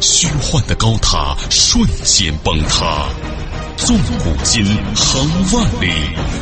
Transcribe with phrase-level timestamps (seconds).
[0.00, 3.08] 虚幻的高塔瞬间崩塌，
[3.76, 4.64] 纵古今，
[4.94, 5.90] 横万里，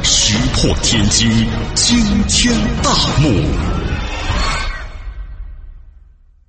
[0.02, 1.28] 石破天惊，
[1.74, 1.96] 惊
[2.28, 3.28] 天大幕。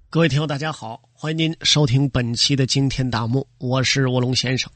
[0.10, 4.72] 各位听友，大家好，欢迎您收听本期的惊天大幕，我是卧龙先生。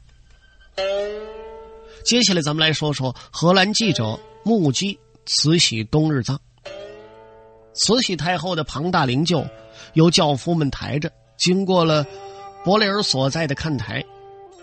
[2.04, 6.38] 接下来咱们来说说荷兰记者目击慈禧冬日葬。
[7.74, 9.48] 慈禧太后的庞大灵柩
[9.94, 11.10] 由轿夫们抬着。
[11.40, 12.06] 经过了
[12.62, 14.04] 博雷尔所在的看台，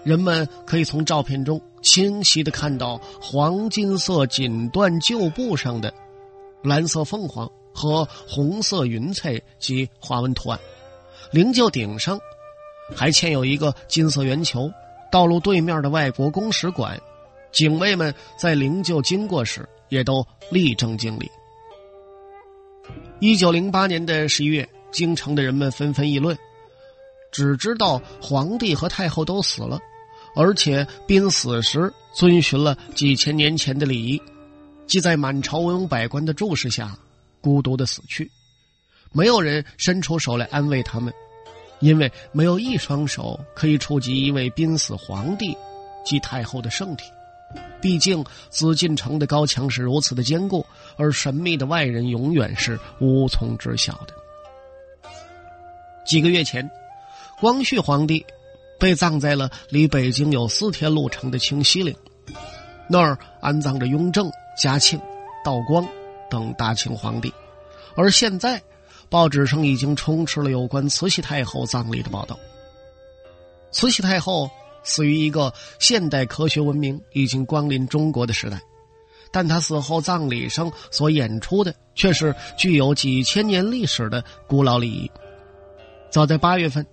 [0.04, 5.92] 人们可以从照片中清晰的看到黄金色锦缎旧布上的
[6.62, 10.60] 蓝色凤凰和红色云彩及花纹图案。
[11.32, 12.20] 灵柩顶上
[12.96, 14.72] 还嵌有一个金色圆球。
[15.10, 17.02] 道路对面的外国公使馆
[17.54, 21.32] 警卫们在灵柩经过时也都立正敬礼。
[23.20, 26.38] 一九零八年的十一月，京城的人们纷纷议论。
[27.32, 29.80] 只知道皇帝和太后都死了，
[30.36, 34.22] 而且濒死时遵循了几千年前的礼仪，
[34.88, 36.98] 即在满朝文武百官的注视下
[37.42, 38.32] 孤独的死去。
[39.12, 41.14] 没有人伸出手来安慰他们，
[41.80, 45.56] 因为没有一双手可以触及一位濒死皇帝
[46.04, 47.06] 及太后的圣体。
[47.80, 50.66] 毕竟紫禁城的高墙是如此的坚固，
[50.98, 55.10] 而神秘的外人永远是无从知晓的。
[56.06, 56.68] 几个月前。
[57.40, 58.26] 光绪皇帝
[58.80, 61.96] 被葬在了离北京有四天路程的清西陵，
[62.90, 65.00] 那儿安葬着雍正、嘉庆、
[65.46, 65.88] 道光
[66.32, 67.32] 等大清皇帝。
[67.96, 68.60] 而现在，
[69.08, 72.40] 报纸上已经充斥了有关慈禧太后葬礼的报道。
[73.72, 74.50] 慈禧太后
[74.82, 78.60] 死于一个现代科学文明已经光临中国的时代，
[79.32, 85.12] 但她死后葬礼上所演出的却是具有几千年历史的古老礼仪。
[86.10, 86.84] 早在八月份。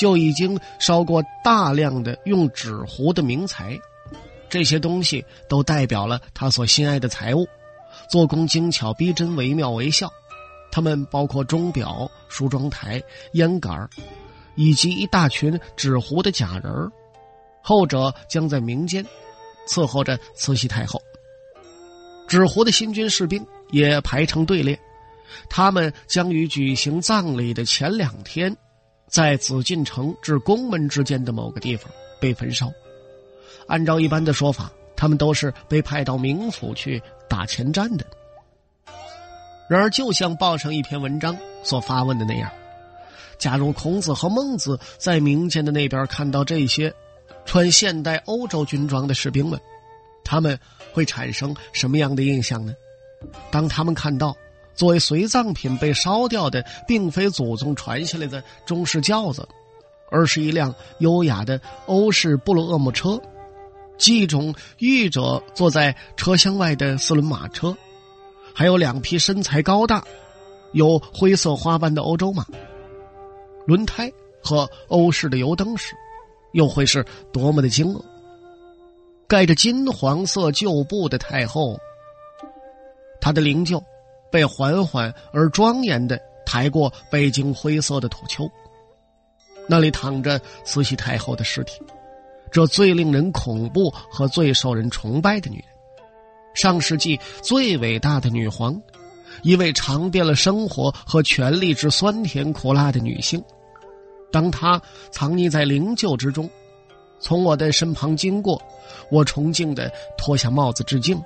[0.00, 3.78] 就已经烧过大量的用纸糊的名材，
[4.48, 7.46] 这些东西都代表了他所心爱的财物，
[8.08, 10.10] 做工精巧逼真，惟妙惟肖。
[10.70, 13.02] 他们包括钟表、梳妆台、
[13.32, 13.86] 烟杆
[14.54, 16.72] 以及一大群纸糊的假人
[17.60, 19.04] 后者将在民间
[19.68, 20.98] 伺候着慈禧太后。
[22.26, 24.80] 纸糊的新军士兵也排成队列，
[25.50, 28.56] 他们将于举行葬礼的前两天。
[29.10, 32.72] 在紫禁城至宫门之间的某个地方被焚烧。
[33.66, 38.06] 按照一般的说法，他们都是被派到冥府去打前站的。
[39.68, 42.50] 然而，就像报上一篇文章所发问的那样，
[43.36, 46.92] 假如孔子和孟子在民间的那边看到这些
[47.44, 49.60] 穿现代欧洲军装的士兵们，
[50.24, 50.58] 他们
[50.92, 52.72] 会产生什么样的印象呢？
[53.50, 54.36] 当他们看到……
[54.80, 59.46] 作为随葬品被烧掉的，并非祖宗传下来的中式轿子，
[60.10, 63.20] 而是一辆优雅的欧式布鲁厄姆车，
[63.98, 67.76] 即一种御者坐在车厢外的四轮马车，
[68.54, 70.02] 还有两匹身材高大、
[70.72, 72.46] 有灰色花斑的欧洲马。
[73.66, 74.10] 轮胎
[74.42, 75.94] 和欧式的油灯时，
[76.52, 77.04] 又会是
[77.34, 78.02] 多么的惊愕！
[79.28, 81.78] 盖着金黄色旧布的太后，
[83.20, 83.78] 她的灵柩。
[84.30, 88.50] 被缓缓而庄严的抬过北京灰色的土丘，
[89.68, 91.80] 那里躺着慈禧太后的尸体，
[92.50, 95.66] 这最令人恐怖和最受人崇拜的女人，
[96.54, 98.80] 上世纪最伟大的女皇，
[99.42, 103.42] 一位尝遍了生活和权力之酸甜苦辣的女性。
[104.32, 104.80] 当她
[105.10, 106.48] 藏匿在灵柩之中，
[107.20, 108.60] 从我的身旁经过，
[109.10, 111.20] 我崇敬的脱下帽子致敬，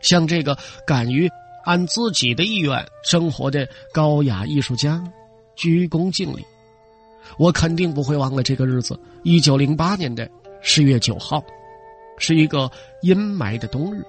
[0.00, 0.56] 向这个
[0.86, 1.30] 敢于。
[1.68, 5.04] 按自己的意愿生活的高雅艺术家，
[5.54, 6.42] 鞠躬敬礼。
[7.36, 8.98] 我肯定不会忘了这个日子。
[9.22, 10.26] 一九零八年的
[10.62, 11.44] 十月九号，
[12.16, 12.70] 是一个
[13.02, 14.02] 阴霾的冬日。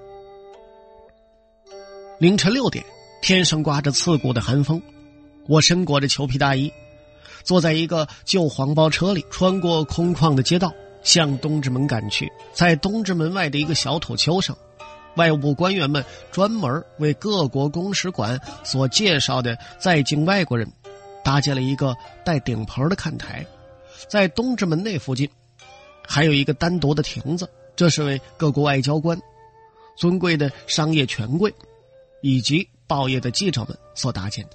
[2.17, 2.81] 凌晨六点，
[3.21, 4.81] 天上刮着刺骨的寒风。
[5.45, 6.71] 我身裹着裘皮大衣，
[7.43, 10.71] 坐在一个旧黄包车里，穿过空旷的街道，
[11.03, 12.31] 向东直门赶去。
[12.53, 14.57] 在东直门外的一个小土丘上。
[15.15, 20.71] 外务部官员们专门为各国公使馆所介绍的在京外国人，
[21.23, 23.45] 搭建了一个带顶棚的看台，
[24.07, 25.29] 在东直门内附近，
[26.07, 29.19] 还有一个单独的亭子，这是为各国外交官、
[29.97, 31.53] 尊贵的商业权贵
[32.21, 34.51] 以及报业的记者们所搭建的。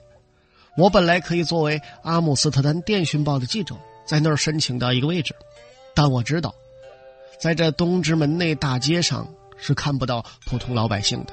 [0.76, 5.34] 我本来可以作为阿姆斯特丹电讯报的记者，在那儿申请到一个位置，
[5.94, 6.54] 但我知道，
[7.38, 9.28] 在这东直门内大街上
[9.66, 11.32] 是看不到普通老百姓的。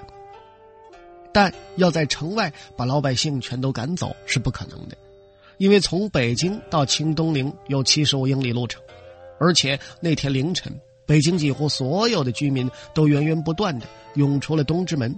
[1.33, 4.95] 但要在城外把老百姓全都赶走是不可能的，
[5.57, 8.81] 因为从北京到清东陵有七十五英里路程，
[9.37, 10.73] 而且那天凌晨，
[11.05, 13.85] 北京几乎所有的居民都源源不断的
[14.15, 15.13] 涌出了东直门。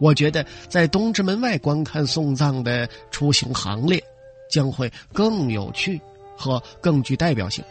[0.00, 4.02] 我觉得在东直门外观看送葬的出行行列，
[4.50, 6.00] 将会更有趣
[6.36, 7.64] 和更具代表性。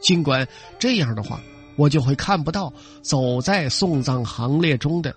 [0.00, 0.46] 尽管
[0.78, 1.40] 这样的话，
[1.76, 2.72] 我就会看不到
[3.02, 5.14] 走在送葬行列中的。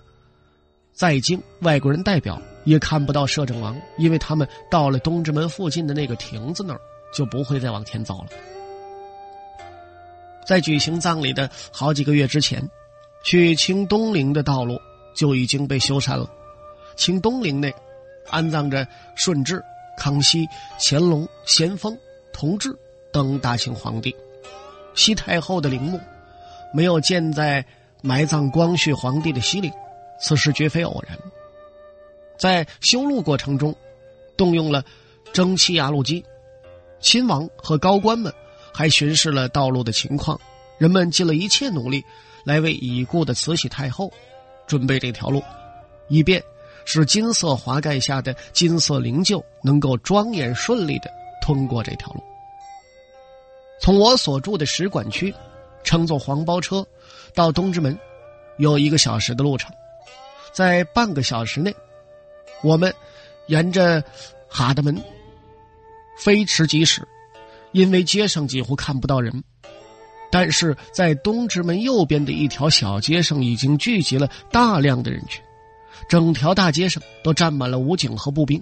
[0.93, 6.81] 在京外国人代表也看不到摄政王，因为他们到了东直门附近的那个亭子那儿，
[7.13, 8.27] 就不会再往前走了。
[10.45, 12.67] 在举行葬礼的好几个月之前，
[13.23, 14.79] 去清东陵的道路
[15.13, 16.27] 就已经被修缮了。
[16.95, 17.71] 清东陵内
[18.29, 19.63] 安葬着顺治、
[19.97, 20.47] 康熙、
[20.79, 21.95] 乾隆、咸丰、
[22.33, 22.75] 同治
[23.11, 24.15] 等大清皇帝。
[24.95, 25.99] 西太后的陵墓
[26.73, 27.65] 没有建在
[28.01, 29.71] 埋葬光绪皇帝的西陵。
[30.19, 31.15] 此事绝非偶然，
[32.39, 33.75] 在修路过程中，
[34.35, 34.83] 动用了
[35.31, 36.25] 蒸汽压路机，
[36.99, 38.33] 亲王和高官们
[38.73, 40.39] 还巡视了道路的情况，
[40.79, 42.03] 人们尽了一切努力
[42.43, 44.11] 来为已故的慈禧太后
[44.65, 45.43] 准备这条路，
[46.07, 46.41] 以便
[46.83, 51.11] 使金色华盖下的金色灵柩能够庄严顺利的
[51.43, 52.23] 通过这条路。
[53.79, 55.31] 从我所住的使馆区，
[55.83, 56.85] 乘坐黄包车
[57.33, 57.97] 到东直门，
[58.57, 59.71] 有一个小时的路程。
[60.53, 61.75] 在半个小时内，
[62.63, 62.93] 我们
[63.47, 64.03] 沿着
[64.49, 64.99] 哈德门
[66.17, 67.07] 飞驰疾驶，
[67.71, 69.43] 因为街上几乎看不到人。
[70.29, 75.41] 但是在东直门右边的一条小街上，已经聚集了大量的人群，
[76.09, 78.61] 整条大街上都站满了武警和步兵。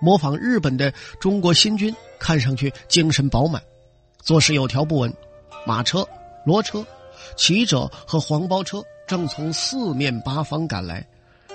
[0.00, 3.60] 模仿日本的中国新军，看上去精神饱满，
[4.22, 5.12] 做事有条不紊。
[5.66, 6.06] 马车、
[6.46, 6.84] 骡车、
[7.36, 8.82] 骑者和黄包车。
[9.06, 11.02] 正从四面八方赶来，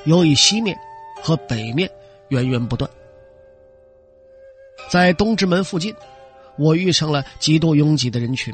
[0.06, 0.76] 由以西面
[1.22, 1.88] 和北面
[2.30, 2.90] 源源不断。
[4.90, 5.94] 在东直门附近，
[6.58, 8.52] 我遇上了极度拥挤的人群。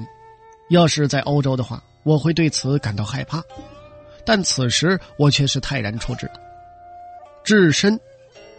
[0.70, 3.42] 要是在欧洲的话，我会对此感到害怕，
[4.26, 6.30] 但此时我却是泰然处之。
[7.42, 7.98] 置身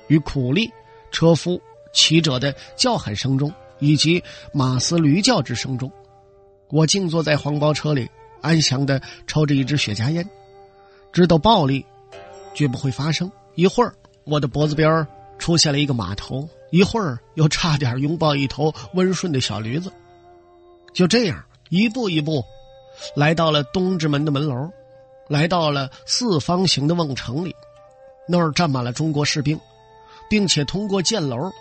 [0.07, 0.73] 于苦力、
[1.13, 1.61] 车夫、
[1.93, 5.93] 骑者的叫喊声中，以及马嘶驴叫之声中，
[6.71, 8.09] 我静坐在黄包车里。
[8.43, 10.27] 安详的抽着一支雪茄烟，
[11.13, 11.85] 知道暴力
[12.55, 13.31] 绝不会发生。
[13.55, 13.93] 一会儿，
[14.25, 15.07] 我的脖子边
[15.39, 19.93] 出现了一个码头；一会儿，又差点拥抱一头温顺的小驴子。
[20.95, 22.43] 就这样，一步一步，
[23.15, 24.71] 来到了东直门的门楼，
[25.29, 27.55] 来到了四方形的瓮城里，
[28.27, 29.61] 那儿站满了中国士兵，
[30.31, 31.53] 并且通过箭楼，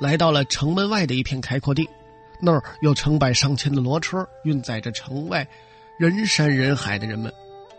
[0.00, 1.88] 来到了城门外的一片开阔地，
[2.40, 5.46] 那儿有成百上千的骡车运载着城外。
[5.98, 7.32] 人山人海的人们，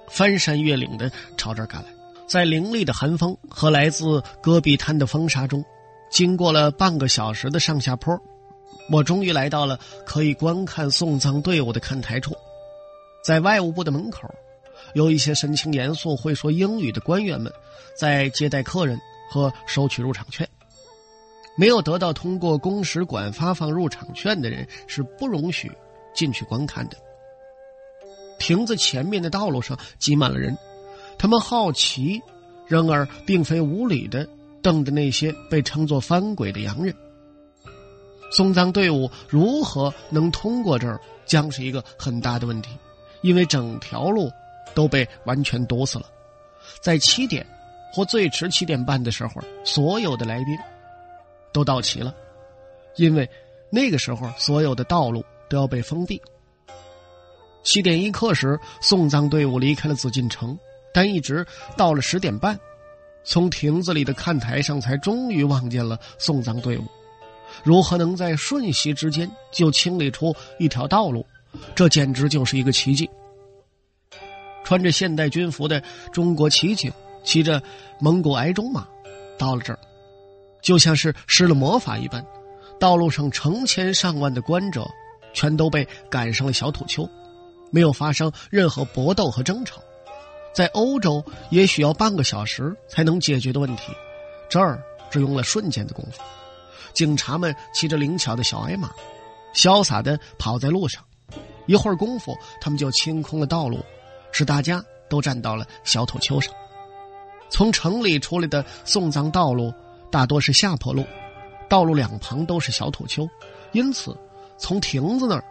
[0.09, 1.87] 翻山越岭的朝这儿赶来，
[2.27, 5.63] 在凌厉的寒风和来自戈壁滩的风沙中，
[6.11, 8.21] 经过了半个小时的上下坡，
[8.91, 12.35] 我终于来到了可以观看送葬队伍的看台处。
[13.23, 14.29] 在外务部的门口，
[14.93, 17.49] 有一些神情严肃、会说英语的官员们
[17.97, 18.99] 在接待客人
[19.31, 20.45] 和收取入场券。
[21.59, 25.69] 没有得到通过公使馆发放入场券的人是不容许
[26.13, 26.95] 进去观看的。
[28.37, 30.57] 亭子前面的道路上挤满了人，
[31.17, 32.21] 他们好奇，
[32.65, 34.25] 然而并非无理的
[34.61, 36.95] 瞪着那些被称作翻鬼的洋人。
[38.31, 42.69] 送葬队伍如何能通过这儿，将是一个很大的问题，
[43.21, 44.31] 因为整条路
[44.73, 46.05] 都被完全堵死了。
[46.81, 47.45] 在七点
[47.91, 50.57] 或最迟七点半的时候，所有的来宾
[51.51, 52.13] 都到齐了，
[52.95, 53.29] 因为
[53.69, 56.21] 那个时候所有的道路都要被封闭。
[57.63, 60.57] 七点一刻时，送葬队伍离开了紫禁城，
[60.93, 62.57] 但一直到了十点半，
[63.23, 66.83] 从亭子里的看台上才终于望见了送葬队伍。
[67.63, 71.25] 如何能在瞬息之间就清理出一条道路？
[71.75, 73.09] 这简直就是一个奇迹。
[74.63, 75.81] 穿着现代军服的
[76.13, 76.91] 中国骑警
[77.23, 77.61] 骑着
[77.99, 78.87] 蒙古矮种马
[79.37, 79.79] 到了这儿，
[80.69, 82.23] 就像是施了魔法一般，
[82.79, 84.87] 道路上成千上万的观者
[85.33, 87.09] 全都被赶上了小土丘。
[87.71, 89.81] 没有发生任何搏斗和争吵，
[90.53, 93.91] 在欧洲也许要半个小时才能解决的问题，
[94.47, 96.21] 这儿只用了瞬间的功夫。
[96.93, 98.91] 警察们骑着灵巧的小矮马，
[99.55, 101.03] 潇洒的跑在路上，
[101.65, 103.83] 一会儿功夫，他们就清空了道路，
[104.31, 106.53] 使大家都站到了小土丘上。
[107.49, 109.73] 从城里出来的送葬道路
[110.11, 111.05] 大多是下坡路，
[111.67, 113.27] 道路两旁都是小土丘，
[113.71, 114.15] 因此
[114.57, 115.43] 从亭子那儿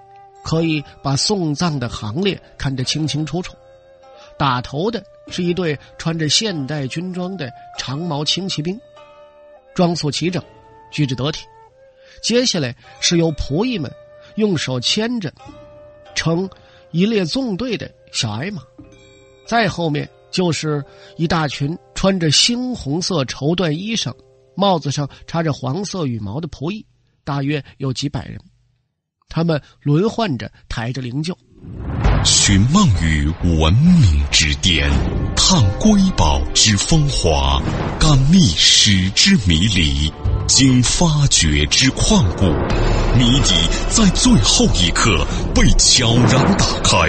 [0.44, 3.54] 可以把送葬的行列看得清清楚楚。
[4.36, 8.80] 打头的是一队穿着现代军装的长毛轻骑兵，
[9.74, 10.42] 装束齐整，
[10.90, 11.44] 举止得体。
[12.22, 13.92] 接下来是由仆役们
[14.36, 15.32] 用手牵着，
[16.14, 16.48] 成
[16.90, 18.62] 一列纵队的小矮马，
[19.46, 20.84] 再后面就是
[21.16, 24.12] 一大群穿着猩红色绸缎衣裳、
[24.58, 26.84] 帽子上插着黄色羽毛的仆役，
[27.22, 28.36] 大约有几百人，
[29.28, 31.32] 他们轮换着抬着灵柩。
[32.24, 34.90] 寻梦于文明之巅，
[35.36, 37.62] 探瑰宝之风华，
[38.00, 40.12] 感历史之迷离，
[40.48, 42.46] 经发掘之旷古，
[43.16, 43.54] 谜底
[43.88, 45.24] 在最后一刻
[45.54, 47.08] 被悄然打开，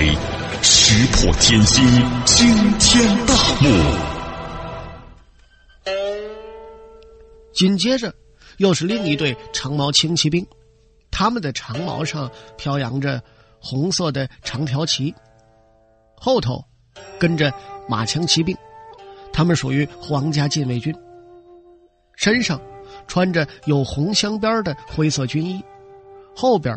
[0.61, 1.83] 石破天惊，
[2.25, 4.18] 惊天大幕。
[7.53, 8.13] 紧接着，
[8.57, 10.45] 又是另一队长毛轻骑兵，
[11.11, 13.21] 他们的长毛上飘扬着。
[13.61, 15.13] 红色的长条旗，
[16.15, 16.63] 后头
[17.19, 17.53] 跟着
[17.89, 18.55] 马枪骑兵，
[19.33, 20.95] 他们属于皇家禁卫军。
[22.15, 22.57] 身上
[23.05, 25.61] 穿着有红镶边的灰色军衣，
[26.33, 26.73] 后边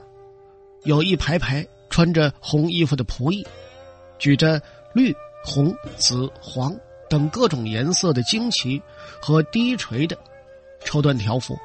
[0.83, 3.47] 有一排排穿着红衣服的仆役，
[4.19, 4.61] 举着
[4.93, 5.15] 绿、
[5.45, 6.77] 红、紫、黄
[7.09, 8.83] 等各种颜色的旌旗
[9.21, 10.19] 和低垂的
[10.85, 11.59] 绸缎条幅。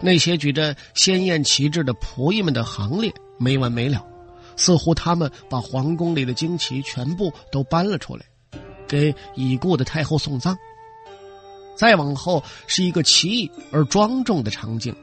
[0.00, 4.04] 那些举着鲜艳旗帜的仆役们的行列没完没了。
[4.58, 8.24] 似乎他们把皇宫里的旌旗全部都搬了出来，
[8.88, 10.56] 给已故的太后送葬。
[11.76, 14.96] 再往后是一个奇异而庄重的场景：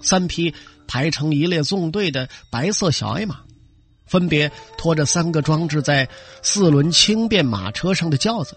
[0.00, 0.54] 三匹
[0.86, 3.40] 排成一列纵队的白色小矮马，
[4.06, 6.08] 分别拖着三个装置在
[6.40, 8.56] 四轮轻便马车上的轿子。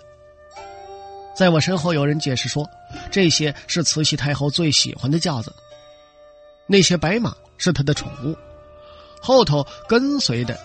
[1.38, 2.68] 在我身后，有人解释说，
[3.12, 5.54] 这些是慈禧太后最喜欢的轿子。
[6.66, 8.36] 那些白马是她的宠物。
[9.22, 10.60] 后头跟随的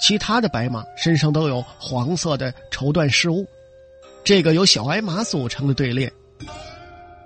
[0.00, 3.46] 其他的白马身上都有黄色的绸缎饰物，
[4.24, 6.12] 这个由小矮马组成的队列，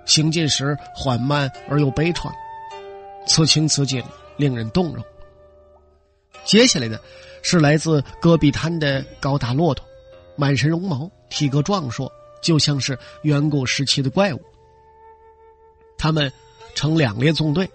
[0.05, 2.31] 行进时缓慢而又悲怆，
[3.25, 4.03] 此情此景
[4.37, 5.03] 令人动容。
[6.43, 7.01] 接下来的
[7.41, 9.83] 是来自戈壁滩的高大骆驼，
[10.35, 12.11] 满身绒毛，体格壮硕，
[12.41, 14.41] 就像是远古时期的怪物。
[15.97, 16.31] 他们
[16.73, 17.69] 成两列纵队，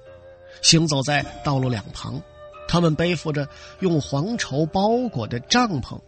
[0.62, 2.20] 行走在道路两旁。
[2.68, 3.48] 他们背负着
[3.80, 5.98] 用黄绸包裹的帐篷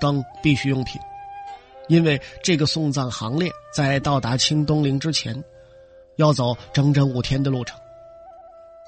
[0.00, 1.00] 等必需用品，
[1.86, 5.44] 因为这个送葬行列在到达清东陵之前，
[6.16, 7.78] 要走整整五天的路程。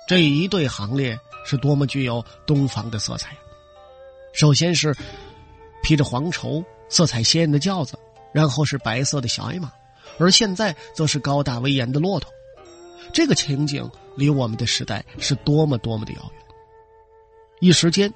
[0.08, 3.36] 这一队行列是多么具有东方的色彩！
[4.32, 4.92] 首先是
[5.84, 7.96] 披着黄绸、色彩鲜艳的轿子，
[8.32, 9.70] 然后是白色的小矮马，
[10.18, 12.32] 而现在则是高大威严的骆驼。
[13.12, 16.42] 这个情景离我们的时代是多么多么的遥远！
[17.60, 18.12] 一时间，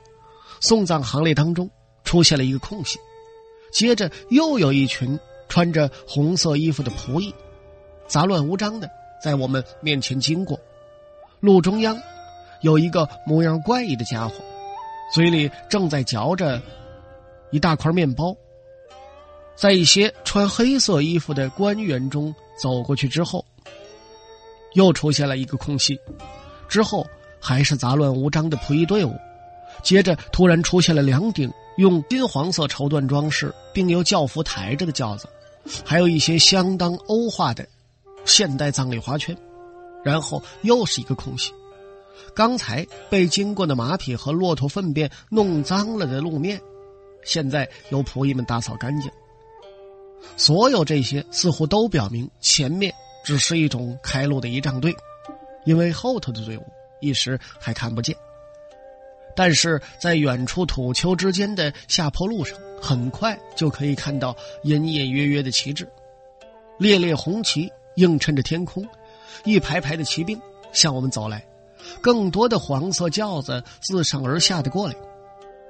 [0.61, 1.71] 送葬行列当中
[2.03, 2.99] 出现了一个空隙，
[3.71, 5.19] 接着又有一群
[5.49, 7.35] 穿着红色衣服的仆役，
[8.07, 8.91] 杂乱无章的
[9.23, 10.59] 在我们面前经过。
[11.41, 12.01] 路中央
[12.63, 14.35] 有一个模样怪异的家伙，
[15.13, 16.61] 嘴里正在嚼着
[17.51, 18.35] 一大块面包。
[19.57, 23.45] 在一些穿黑色衣服的官员中走过去之后，
[24.75, 25.99] 又出现了一个空隙，
[26.69, 27.07] 之后
[27.41, 29.17] 还是杂乱无章的仆役队伍。
[29.83, 35.27] 接着，突然出现了两顶用金黄色绸缎装饰，并由轿夫抬着的轿子，
[35.85, 37.67] 还有一些相当欧化的
[38.25, 39.37] 现代葬礼花圈。
[40.05, 41.53] 然后又是一个空隙，
[42.33, 46.61] 刚才被经过的马匹和骆驼粪便弄脏了的路面，
[47.25, 49.11] 现在由仆役们打扫干净。
[50.37, 52.93] 所有这些似乎都表明前面
[53.25, 54.95] 只是一种开路的仪仗队，
[55.65, 56.63] 因为后头的队伍
[57.01, 58.17] 一时还看不见。
[59.35, 65.87] 但是在远处土丘之间的下坡路上，很快就可以看到隐隐约约的旗帜，
[66.79, 68.83] 列列红旗映衬着天空，
[69.45, 70.41] 一排排的骑兵
[70.73, 71.47] 向我们走来，
[72.01, 74.95] 更多的黄色轿子自上而下的过来，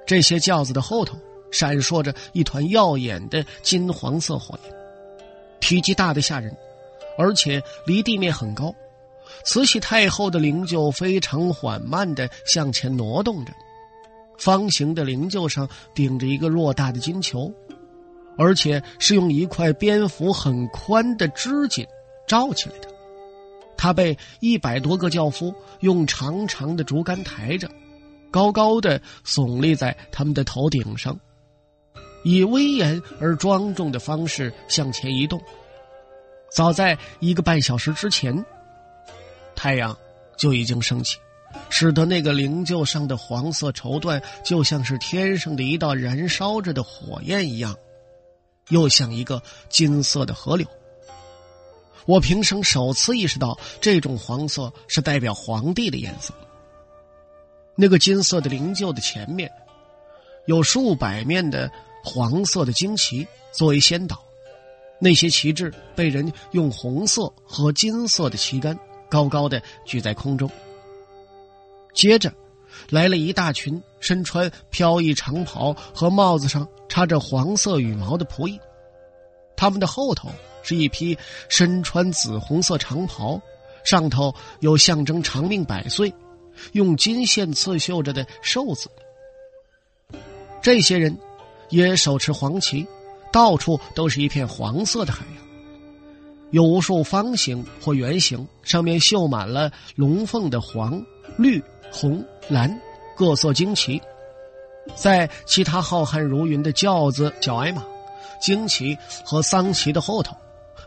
[0.05, 1.17] 这些轿子的后头
[1.51, 4.73] 闪烁着一团耀眼的金黄色火焰，
[5.59, 6.55] 体积大的吓人，
[7.17, 8.73] 而且离地面很高。
[9.43, 13.51] 慈禧太后的灵柩非常缓慢的向前挪动着，
[14.37, 17.51] 方形的灵柩上顶着一个偌大的金球，
[18.37, 21.85] 而且是用一块蝙蝠很宽的织锦
[22.27, 22.87] 罩起来的。
[23.75, 27.69] 它被一百多个轿夫用长长的竹竿抬着，
[28.31, 31.19] 高高的耸立在他们的头顶上，
[32.23, 35.41] 以威严而庄重的方式向前移动。
[36.49, 38.45] 早在一个半小时之前，
[39.55, 39.97] 太阳
[40.37, 41.17] 就已经升起，
[41.69, 47.75] 使得那个灵柩上的黄色绸缎就像是天上的一道燃烧着的火焰一样，
[48.69, 50.65] 又像一个金色的河流。
[52.05, 56.33] 我平生首次意识到，这种黄色是代表皇帝的颜色。
[57.75, 59.51] 那个金色的灵柩的前面，
[60.45, 61.69] 有数百面的
[62.07, 64.17] 黄色的旌旗作为先导。
[64.97, 70.49] 那些旗帜被人用红色和金色的旗杆高高的举在空中。
[71.93, 72.33] 接着，
[72.89, 78.59] 来了一大群身穿飘逸长袍和帽子上插着黄色羽毛的仆役，
[79.55, 80.29] 他们的后头
[80.63, 81.17] 是一批
[81.49, 83.39] 身穿紫红色长袍，
[83.83, 86.11] 上头有象征长命百岁、
[86.71, 88.89] 用金线刺绣着的寿字。
[90.61, 91.15] 这些人
[91.69, 92.85] 也手持黄旗。
[93.29, 95.43] 到处都是一片黄色的海洋，
[96.51, 100.99] 有无数方形或圆形，上面绣满了龙凤的黄、
[101.37, 102.73] 绿、红、蓝
[103.15, 104.01] 各色旌旗。
[104.95, 107.83] 在其他浩瀚如云的轿子、脚挨马、
[108.41, 110.35] 旌旗和丧旗的后头，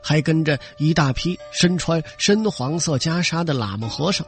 [0.02, 4.26] 还跟着一大批身穿深黄色袈裟的喇嘛和尚，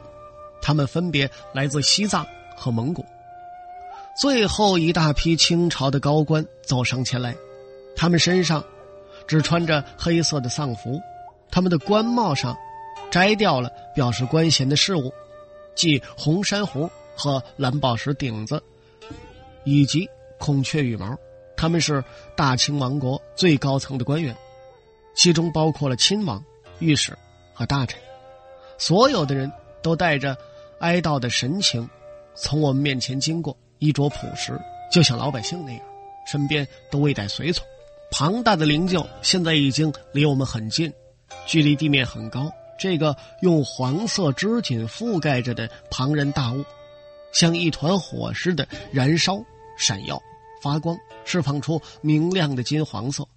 [0.61, 3.03] 他们分别来自西藏和蒙古。
[4.15, 7.35] 最后一大批清朝的高官走上前来。
[7.95, 8.63] 他们身上
[9.27, 10.99] 只穿着黑色的丧服，
[11.51, 12.55] 他们的官帽上
[13.11, 15.13] 摘掉了表示官衔的事物，
[15.75, 18.61] 即红珊瑚和蓝宝石顶子，
[19.63, 21.17] 以及孔雀羽毛。
[21.55, 22.03] 他们是
[22.35, 24.35] 大清王国最高层的官员，
[25.15, 26.43] 其中包括了亲王、
[26.79, 27.17] 御史
[27.53, 27.99] 和大臣。
[28.77, 29.49] 所有的人
[29.81, 30.35] 都带着
[30.79, 31.87] 哀悼的神情，
[32.33, 34.57] 从我们面前经过，衣着朴实，
[34.89, 35.81] 就像老百姓那样，
[36.25, 37.65] 身边都未带随从。
[38.11, 40.89] 庞大的灵柩现在已经离我们很近，
[41.45, 42.49] 距离地面很高。
[42.79, 46.63] 这个用黄色织锦覆盖着的庞然大物，
[47.33, 49.43] 像一团火似的燃烧、
[49.77, 50.21] 闪耀、
[50.61, 53.27] 发光，释放出明亮的金黄色。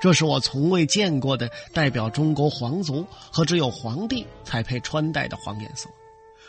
[0.00, 5.88] 这是我从未见过的代表中国皇族和只有皇帝才配穿戴的黄颜色。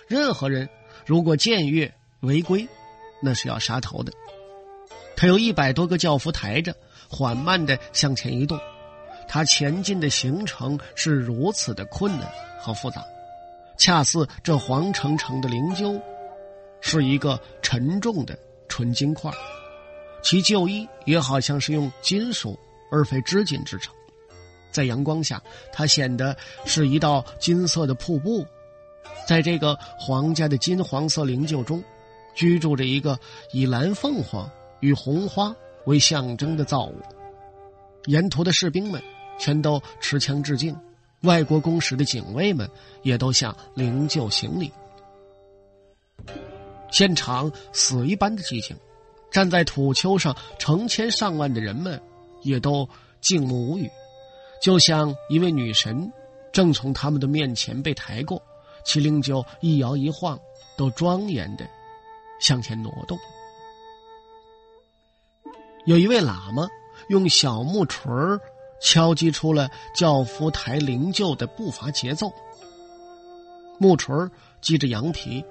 [0.07, 0.69] 任何人
[1.05, 2.67] 如果僭越违规，
[3.21, 4.11] 那是要杀头的。
[5.15, 6.75] 他有一百多个轿夫抬着。
[7.09, 8.59] 缓慢的向前移动，
[9.29, 13.01] 他前进的行程是如此的困难和复杂，
[13.77, 15.97] 恰似这黄澄澄的灵柩
[16.81, 19.31] 是一个沉重的纯金块，
[20.21, 22.59] 其旧衣也好像是用金属
[22.91, 23.95] 而非织锦制成，
[24.69, 28.45] 在阳光下，它显得是一道金色的瀑布。
[29.25, 31.81] 在这个皇家的金黄色灵柩中，
[32.37, 33.19] 居住着一个
[33.51, 35.53] 以蓝凤凰与红花。
[35.87, 36.95] 为象征的造物，
[38.07, 39.01] 沿途的士兵们
[39.39, 40.75] 全都持枪致敬，
[41.21, 42.69] 外国公使的警卫们
[43.03, 44.69] 也都向灵柩行礼。
[46.91, 48.75] 现场死一般的寂静，
[49.31, 52.01] 站在土丘上成千上万的人们
[52.41, 52.85] 也都
[53.21, 53.89] 静默无语，
[54.61, 56.11] 就像一位女神
[56.51, 58.43] 正从他们的面前被抬过，
[58.83, 60.37] 其灵柩一摇一晃，
[60.75, 61.65] 都庄严的
[62.39, 63.17] 向前挪动。
[65.85, 66.67] 有一位喇嘛
[67.09, 68.11] 用小木锤
[68.81, 72.31] 敲击出了轿夫抬灵柩的步伐节奏。
[73.79, 75.43] 木锤儿击着羊皮，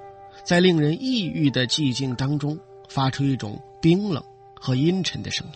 [0.45, 4.23] 在令人抑郁的寂静当中发出一种冰冷
[4.55, 5.53] 和阴沉的声音。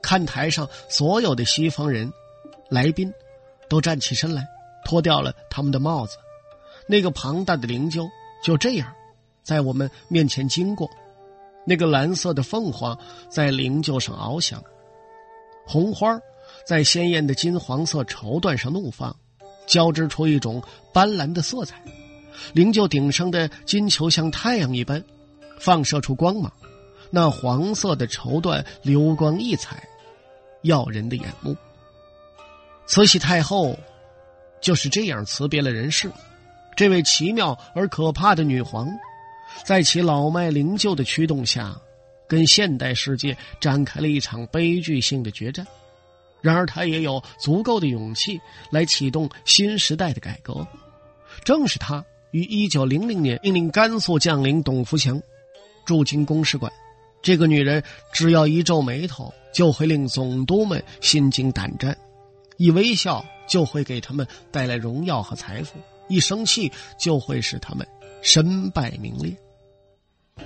[0.00, 2.12] 看台上所有的西方人
[2.68, 3.12] 来宾
[3.68, 4.46] 都站起身来，
[4.84, 6.16] 脱掉了他们的帽子。
[6.86, 8.08] 那个庞大的灵柩
[8.42, 8.94] 就这样
[9.46, 10.90] 在我们面前经过。
[11.64, 14.60] 那个蓝色的凤凰在灵柩上翱翔，
[15.64, 16.18] 红花
[16.66, 19.14] 在鲜艳的金黄色绸缎上怒放，
[19.66, 20.60] 交织出一种
[20.92, 21.80] 斑斓的色彩。
[22.52, 25.02] 灵柩顶上的金球像太阳一般，
[25.60, 26.52] 放射出光芒。
[27.10, 29.88] 那黄色的绸缎流光溢彩，
[30.62, 31.56] 耀人的眼目。
[32.86, 33.76] 慈禧太后
[34.60, 36.10] 就是这样辞别了人世。
[36.76, 38.88] 这位奇妙而可怕的女皇。
[39.64, 41.80] 在其老迈灵柩的驱动下，
[42.26, 45.66] 跟现代世界展开了一场悲剧性的决战。
[46.40, 50.66] 然而，他也有足够的勇气来启动新时代的改革。
[51.44, 55.20] 正是他于一九零零年命令甘肃将领董福祥
[55.84, 56.70] 驻京公使馆。
[57.22, 57.82] 这个女人
[58.12, 61.92] 只要一皱眉头，就会令总督们心惊胆战；
[62.56, 65.76] 一微笑，就会给他们带来荣耀和财富；
[66.08, 67.84] 一生气，就会使他们
[68.26, 69.34] 身败名裂。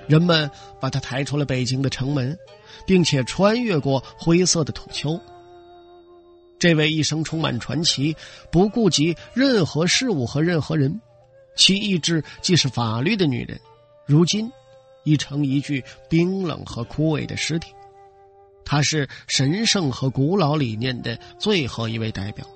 [0.07, 2.39] 人们把他抬出了北京的城门，
[2.87, 5.19] 并且穿越过灰色的土丘。
[6.59, 8.15] 这位一生充满传奇、
[8.53, 11.01] 不顾及任何事物和任何人，
[11.57, 13.59] 其意志既是法律的女人，
[14.05, 14.53] 如今
[15.05, 17.73] 已成一具冰冷和枯萎的尸体。
[18.63, 22.47] 她是神圣和古老理念的最后一位代表。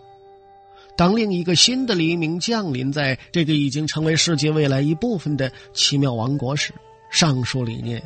[0.97, 6.73] 当另一个新的黎明降临在这个已经成为世界未来一部分的奇妙王国时，
[7.11, 8.03] 上述理念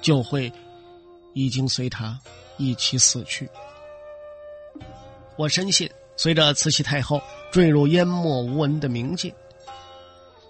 [0.00, 0.52] 就会
[1.34, 2.18] 已经随他
[2.56, 3.48] 一起死去。
[5.36, 9.34] 我深信，随着慈禧太后坠入淹没无闻的冥界，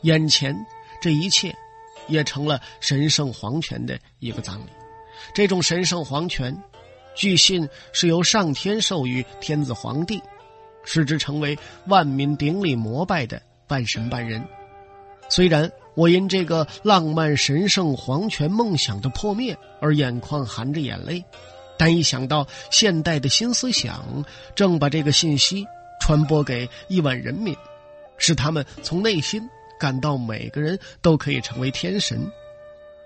[0.02, 0.54] 眼前
[1.00, 1.54] 这一切
[2.08, 4.70] 也成了神圣皇权的一个葬礼。
[5.34, 6.54] 这种神圣皇权，
[7.14, 10.20] 据信是由上天授予天子皇帝。
[10.84, 14.42] 使之成为万民顶礼膜拜的半神半人。
[15.28, 21.24] 虽然我因这个浪漫神圣皇权梦想的破灭而眼眶含着眼泪，
[21.78, 25.66] 但一想到现代的新思想正把这个信息
[26.00, 27.56] 传播给亿万人民，
[28.18, 29.42] 使他们从内心
[29.78, 32.20] 感到每个人都可以成为天神，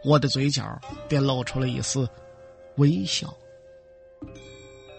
[0.03, 0.65] 我的嘴角
[1.09, 2.09] 便露出了一丝
[2.77, 3.33] 微笑。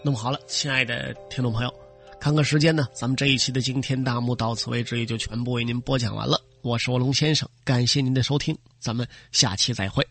[0.01, 1.86] 那么好了，亲爱的听众朋友。
[2.27, 6.37] 看看时间呢，咱们这一期的惊天大幕到此为止，也就全部为您播讲完了。
[6.61, 10.05] 我是卧龙先生，感谢您的收听，咱们下期再会。